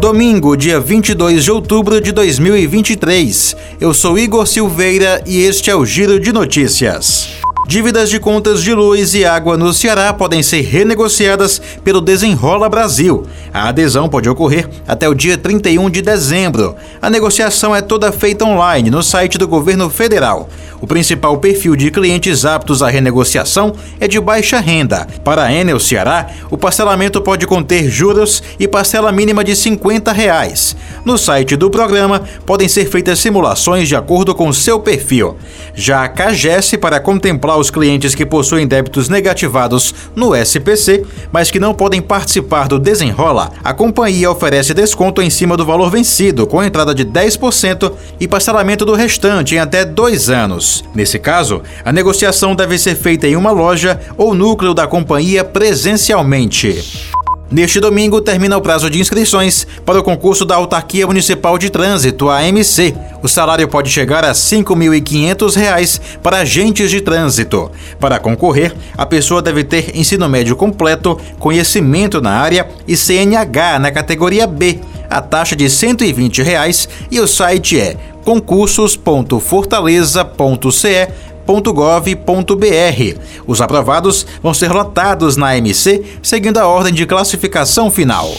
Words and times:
Domingo, 0.00 0.56
dia 0.56 0.80
22 0.80 1.44
de 1.44 1.50
outubro 1.50 2.00
de 2.00 2.10
2023. 2.10 3.54
Eu 3.78 3.92
sou 3.92 4.18
Igor 4.18 4.46
Silveira 4.46 5.22
e 5.26 5.42
este 5.42 5.70
é 5.70 5.76
o 5.76 5.84
Giro 5.84 6.18
de 6.18 6.32
Notícias. 6.32 7.39
Dívidas 7.70 8.10
de 8.10 8.18
contas 8.18 8.64
de 8.64 8.74
luz 8.74 9.14
e 9.14 9.24
água 9.24 9.56
no 9.56 9.72
Ceará 9.72 10.12
podem 10.12 10.42
ser 10.42 10.60
renegociadas 10.62 11.62
pelo 11.84 12.00
Desenrola 12.00 12.68
Brasil. 12.68 13.24
A 13.54 13.68
adesão 13.68 14.08
pode 14.08 14.28
ocorrer 14.28 14.68
até 14.88 15.08
o 15.08 15.14
dia 15.14 15.38
31 15.38 15.88
de 15.88 16.02
dezembro. 16.02 16.74
A 17.00 17.08
negociação 17.08 17.72
é 17.72 17.80
toda 17.80 18.10
feita 18.10 18.44
online 18.44 18.90
no 18.90 19.04
site 19.04 19.38
do 19.38 19.46
governo 19.46 19.88
federal. 19.88 20.48
O 20.80 20.86
principal 20.86 21.38
perfil 21.38 21.76
de 21.76 21.92
clientes 21.92 22.44
aptos 22.44 22.82
à 22.82 22.88
renegociação 22.88 23.72
é 24.00 24.08
de 24.08 24.18
baixa 24.18 24.58
renda. 24.58 25.06
Para 25.22 25.44
a 25.44 25.52
Enel 25.52 25.78
Ceará, 25.78 26.28
o 26.50 26.58
parcelamento 26.58 27.20
pode 27.20 27.46
conter 27.46 27.88
juros 27.88 28.42
e 28.58 28.66
parcela 28.66 29.12
mínima 29.12 29.44
de 29.44 29.54
50 29.54 30.10
reais. 30.10 30.74
No 31.04 31.16
site 31.16 31.54
do 31.54 31.70
programa 31.70 32.22
podem 32.44 32.66
ser 32.66 32.86
feitas 32.86 33.20
simulações 33.20 33.86
de 33.88 33.94
acordo 33.94 34.34
com 34.34 34.52
seu 34.52 34.80
perfil. 34.80 35.36
Já 35.74 36.02
a 36.02 36.08
CAGES, 36.08 36.76
para 36.80 36.98
contemplar 36.98 37.59
os 37.60 37.70
clientes 37.70 38.14
que 38.14 38.26
possuem 38.26 38.66
débitos 38.66 39.08
negativados 39.08 39.94
no 40.16 40.34
SPC, 40.34 41.04
mas 41.32 41.50
que 41.50 41.60
não 41.60 41.74
podem 41.74 42.00
participar 42.00 42.66
do 42.66 42.78
desenrola, 42.78 43.52
a 43.62 43.72
companhia 43.72 44.30
oferece 44.30 44.74
desconto 44.74 45.22
em 45.22 45.30
cima 45.30 45.56
do 45.56 45.64
valor 45.64 45.90
vencido, 45.90 46.46
com 46.46 46.62
entrada 46.62 46.94
de 46.94 47.04
10% 47.04 47.92
e 48.18 48.26
parcelamento 48.26 48.84
do 48.84 48.94
restante 48.94 49.54
em 49.54 49.58
até 49.58 49.84
dois 49.84 50.30
anos. 50.30 50.82
Nesse 50.94 51.18
caso, 51.18 51.62
a 51.84 51.92
negociação 51.92 52.54
deve 52.54 52.78
ser 52.78 52.94
feita 52.94 53.28
em 53.28 53.36
uma 53.36 53.50
loja 53.50 54.00
ou 54.16 54.34
núcleo 54.34 54.74
da 54.74 54.86
companhia 54.86 55.44
presencialmente. 55.44 57.19
Neste 57.50 57.80
domingo 57.80 58.20
termina 58.20 58.56
o 58.56 58.60
prazo 58.60 58.88
de 58.88 59.00
inscrições 59.00 59.66
para 59.84 59.98
o 59.98 60.04
concurso 60.04 60.44
da 60.44 60.54
Autarquia 60.54 61.04
Municipal 61.04 61.58
de 61.58 61.68
Trânsito, 61.68 62.30
AMC. 62.30 62.94
O 63.24 63.28
salário 63.28 63.66
pode 63.66 63.90
chegar 63.90 64.22
a 64.22 64.28
R$ 64.28 64.34
5.500 64.34 66.00
para 66.22 66.38
agentes 66.38 66.92
de 66.92 67.00
trânsito. 67.00 67.68
Para 67.98 68.20
concorrer, 68.20 68.72
a 68.96 69.04
pessoa 69.04 69.42
deve 69.42 69.64
ter 69.64 69.96
ensino 69.96 70.28
médio 70.28 70.54
completo, 70.54 71.18
conhecimento 71.40 72.20
na 72.20 72.30
área 72.30 72.68
e 72.86 72.96
CNH 72.96 73.80
na 73.80 73.90
categoria 73.90 74.46
B. 74.46 74.78
A 75.10 75.20
taxa 75.20 75.56
de 75.56 75.68
120 75.68 76.40
reais 76.42 76.88
e 77.10 77.18
o 77.18 77.26
site 77.26 77.80
é 77.80 77.96
concursos.fortaleza.ce 78.24 81.08
gov.br. 81.54 83.18
Os 83.46 83.60
aprovados 83.60 84.26
vão 84.42 84.54
ser 84.54 84.70
lotados 84.70 85.36
na 85.36 85.50
AMC 85.50 86.04
seguindo 86.22 86.58
a 86.58 86.66
ordem 86.66 86.92
de 86.92 87.06
classificação 87.06 87.90
final. 87.90 88.30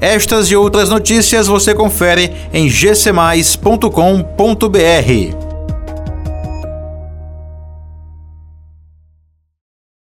Estas 0.00 0.50
e 0.50 0.56
outras 0.56 0.88
notícias 0.88 1.46
você 1.46 1.74
confere 1.74 2.32
em 2.52 2.68
gcmais.com.br. 2.68 5.43